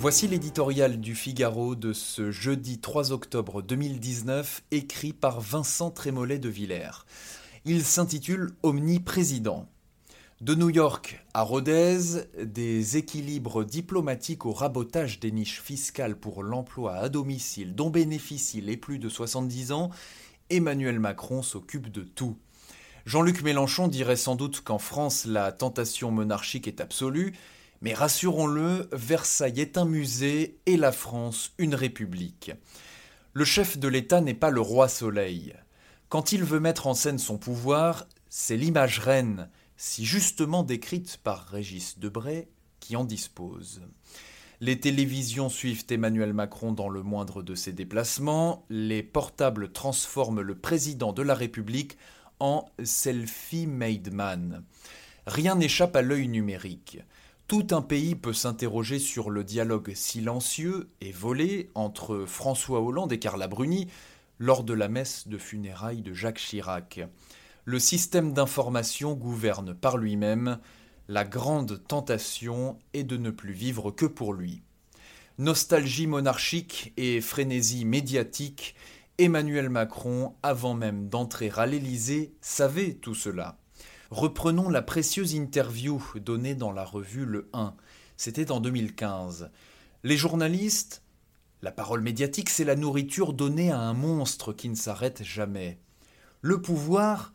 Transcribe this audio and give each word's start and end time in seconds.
Voici 0.00 0.28
l'éditorial 0.28 1.00
du 1.00 1.16
Figaro 1.16 1.74
de 1.74 1.92
ce 1.92 2.30
jeudi 2.30 2.78
3 2.78 3.10
octobre 3.10 3.62
2019, 3.62 4.62
écrit 4.70 5.12
par 5.12 5.40
Vincent 5.40 5.90
Trémollet 5.90 6.38
de 6.38 6.48
Villers. 6.48 7.04
Il 7.64 7.84
s'intitule 7.84 8.52
Omniprésident. 8.62 9.66
De 10.40 10.54
New 10.54 10.70
York 10.70 11.26
à 11.34 11.42
Rodez, 11.42 11.98
des 12.40 12.96
équilibres 12.96 13.64
diplomatiques 13.64 14.46
au 14.46 14.52
rabotage 14.52 15.18
des 15.18 15.32
niches 15.32 15.60
fiscales 15.60 16.16
pour 16.16 16.44
l'emploi 16.44 16.94
à 16.94 17.08
domicile 17.08 17.74
dont 17.74 17.90
bénéficient 17.90 18.60
les 18.60 18.76
plus 18.76 19.00
de 19.00 19.08
70 19.08 19.72
ans, 19.72 19.90
Emmanuel 20.48 21.00
Macron 21.00 21.42
s'occupe 21.42 21.90
de 21.90 22.02
tout. 22.02 22.36
Jean-Luc 23.04 23.42
Mélenchon 23.42 23.88
dirait 23.88 24.14
sans 24.14 24.36
doute 24.36 24.60
qu'en 24.60 24.78
France 24.78 25.24
la 25.24 25.50
tentation 25.50 26.12
monarchique 26.12 26.68
est 26.68 26.80
absolue, 26.80 27.34
mais 27.80 27.94
rassurons-le, 27.94 28.88
Versailles 28.92 29.60
est 29.60 29.78
un 29.78 29.84
musée 29.84 30.58
et 30.66 30.76
la 30.76 30.92
France 30.92 31.52
une 31.58 31.74
république. 31.74 32.52
Le 33.32 33.44
chef 33.44 33.78
de 33.78 33.88
l'État 33.88 34.20
n'est 34.20 34.34
pas 34.34 34.50
le 34.50 34.60
roi 34.60 34.88
soleil. 34.88 35.54
Quand 36.08 36.32
il 36.32 36.42
veut 36.42 36.60
mettre 36.60 36.86
en 36.86 36.94
scène 36.94 37.18
son 37.18 37.38
pouvoir, 37.38 38.06
c'est 38.28 38.56
l'image 38.56 38.98
reine, 38.98 39.48
si 39.76 40.04
justement 40.04 40.62
décrite 40.62 41.18
par 41.18 41.46
Régis 41.46 41.98
Debray, 41.98 42.48
qui 42.80 42.96
en 42.96 43.04
dispose. 43.04 43.82
Les 44.60 44.80
télévisions 44.80 45.48
suivent 45.48 45.84
Emmanuel 45.88 46.32
Macron 46.32 46.72
dans 46.72 46.88
le 46.88 47.04
moindre 47.04 47.42
de 47.42 47.54
ses 47.54 47.72
déplacements, 47.72 48.64
les 48.70 49.04
portables 49.04 49.70
transforment 49.70 50.40
le 50.40 50.56
président 50.56 51.12
de 51.12 51.22
la 51.22 51.34
République 51.34 51.96
en 52.40 52.68
selfie 52.82 53.68
made 53.68 54.12
man. 54.12 54.64
Rien 55.26 55.54
n'échappe 55.54 55.94
à 55.94 56.02
l'œil 56.02 56.26
numérique. 56.26 56.98
Tout 57.48 57.68
un 57.70 57.80
pays 57.80 58.14
peut 58.14 58.34
s'interroger 58.34 58.98
sur 58.98 59.30
le 59.30 59.42
dialogue 59.42 59.94
silencieux 59.94 60.90
et 61.00 61.12
volé 61.12 61.70
entre 61.74 62.26
François 62.26 62.82
Hollande 62.82 63.10
et 63.10 63.18
Carla 63.18 63.48
Bruni 63.48 63.88
lors 64.38 64.64
de 64.64 64.74
la 64.74 64.88
messe 64.88 65.28
de 65.28 65.38
funérailles 65.38 66.02
de 66.02 66.12
Jacques 66.12 66.40
Chirac. 66.40 67.00
Le 67.64 67.78
système 67.78 68.34
d'information 68.34 69.14
gouverne 69.14 69.72
par 69.72 69.96
lui-même, 69.96 70.58
la 71.08 71.24
grande 71.24 71.82
tentation 71.88 72.78
est 72.92 73.04
de 73.04 73.16
ne 73.16 73.30
plus 73.30 73.54
vivre 73.54 73.92
que 73.92 74.04
pour 74.04 74.34
lui. 74.34 74.60
Nostalgie 75.38 76.06
monarchique 76.06 76.92
et 76.98 77.22
frénésie 77.22 77.86
médiatique, 77.86 78.74
Emmanuel 79.16 79.70
Macron, 79.70 80.34
avant 80.42 80.74
même 80.74 81.08
d'entrer 81.08 81.50
à 81.56 81.64
l'Élysée, 81.64 82.34
savait 82.42 82.92
tout 82.92 83.14
cela. 83.14 83.56
Reprenons 84.10 84.70
la 84.70 84.80
précieuse 84.80 85.34
interview 85.34 86.02
donnée 86.16 86.54
dans 86.54 86.72
la 86.72 86.84
revue 86.84 87.26
Le 87.26 87.50
1. 87.52 87.74
C'était 88.16 88.50
en 88.50 88.58
2015. 88.58 89.50
Les 90.02 90.16
journalistes, 90.16 91.02
la 91.60 91.72
parole 91.72 92.00
médiatique, 92.00 92.48
c'est 92.48 92.64
la 92.64 92.74
nourriture 92.74 93.34
donnée 93.34 93.70
à 93.70 93.80
un 93.80 93.92
monstre 93.92 94.54
qui 94.54 94.70
ne 94.70 94.74
s'arrête 94.74 95.22
jamais. 95.22 95.78
Le 96.40 96.62
pouvoir, 96.62 97.34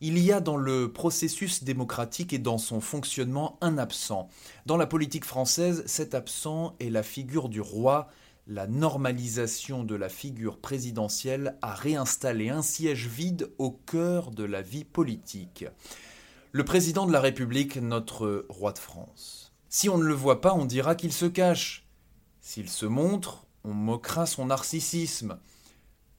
il 0.00 0.18
y 0.18 0.32
a 0.32 0.40
dans 0.40 0.56
le 0.56 0.90
processus 0.90 1.64
démocratique 1.64 2.32
et 2.32 2.38
dans 2.38 2.58
son 2.58 2.80
fonctionnement 2.80 3.58
un 3.60 3.76
absent. 3.76 4.30
Dans 4.64 4.78
la 4.78 4.86
politique 4.86 5.26
française, 5.26 5.82
cet 5.84 6.14
absent 6.14 6.76
est 6.80 6.88
la 6.88 7.02
figure 7.02 7.50
du 7.50 7.60
roi. 7.60 8.08
La 8.48 8.68
normalisation 8.68 9.82
de 9.82 9.96
la 9.96 10.08
figure 10.08 10.58
présidentielle 10.60 11.58
a 11.62 11.74
réinstallé 11.74 12.48
un 12.48 12.62
siège 12.62 13.08
vide 13.08 13.50
au 13.58 13.72
cœur 13.72 14.30
de 14.30 14.44
la 14.44 14.62
vie 14.62 14.84
politique. 14.84 15.64
Le 16.52 16.64
président 16.64 17.06
de 17.06 17.12
la 17.12 17.20
République, 17.20 17.74
notre 17.76 18.46
roi 18.48 18.72
de 18.72 18.78
France. 18.78 19.52
Si 19.68 19.88
on 19.88 19.98
ne 19.98 20.04
le 20.04 20.14
voit 20.14 20.40
pas, 20.40 20.54
on 20.54 20.64
dira 20.64 20.94
qu'il 20.94 21.12
se 21.12 21.26
cache. 21.26 21.88
S'il 22.40 22.68
se 22.68 22.86
montre, 22.86 23.48
on 23.64 23.74
moquera 23.74 24.26
son 24.26 24.46
narcissisme. 24.46 25.40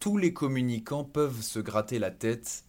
Tous 0.00 0.18
les 0.18 0.32
communicants 0.32 1.04
peuvent 1.04 1.42
se 1.42 1.60
gratter 1.60 2.00
la 2.00 2.10
tête. 2.10 2.64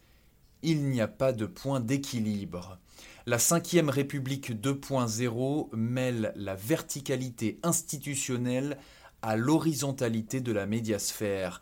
Il 0.62 0.86
n'y 0.86 1.02
a 1.02 1.08
pas 1.08 1.34
de 1.34 1.48
point 1.48 1.80
d'équilibre. 1.80 2.78
La 3.26 3.38
Ve 3.38 3.90
République 3.90 4.52
2.0 4.52 5.76
mêle 5.76 6.32
la 6.36 6.54
verticalité 6.54 7.60
institutionnelle 7.64 8.78
à 9.22 9.36
l'horizontalité 9.36 10.42
de 10.42 10.52
la 10.52 10.66
médiasphère. 10.66 11.62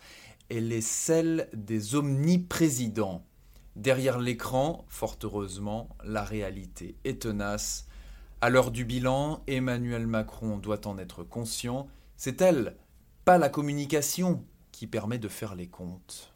Elle 0.50 0.72
est 0.72 0.82
celle 0.82 1.50
des 1.54 1.96
omniprésidents. 1.96 3.26
Derrière 3.76 4.20
l'écran, 4.20 4.86
fort 4.88 5.18
heureusement, 5.24 5.90
la 6.04 6.24
réalité 6.24 6.96
est 7.04 7.24
tenace. 7.24 7.88
À 8.42 8.50
l'heure 8.50 8.72
du 8.72 8.86
bilan, 8.86 9.44
Emmanuel 9.48 10.08
Macron 10.08 10.58
doit 10.58 10.88
en 10.88 10.98
être 10.98 11.24
conscient. 11.24 11.88
C'est 12.16 12.42
elle, 12.42 12.76
pas 13.26 13.38
la 13.38 13.50
communication, 13.50 14.46
qui 14.72 14.88
permet 14.88 15.18
de 15.18 15.28
faire 15.28 15.56
les 15.56 15.68
comptes. 15.68 16.35